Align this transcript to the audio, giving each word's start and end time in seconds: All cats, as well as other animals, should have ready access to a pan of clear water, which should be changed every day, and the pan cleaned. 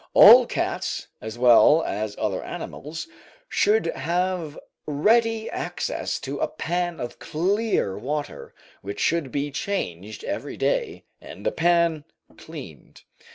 All 0.15 0.47
cats, 0.47 1.09
as 1.21 1.37
well 1.37 1.83
as 1.83 2.15
other 2.17 2.41
animals, 2.43 3.07
should 3.47 3.85
have 3.85 4.57
ready 4.87 5.47
access 5.51 6.19
to 6.21 6.39
a 6.39 6.47
pan 6.47 6.99
of 6.99 7.19
clear 7.19 7.95
water, 7.99 8.55
which 8.81 8.99
should 8.99 9.31
be 9.31 9.51
changed 9.51 10.23
every 10.23 10.57
day, 10.57 11.03
and 11.21 11.45
the 11.45 11.51
pan 11.51 12.05
cleaned. 12.35 13.03